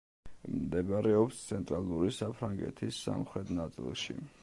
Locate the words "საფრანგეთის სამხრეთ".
2.23-3.57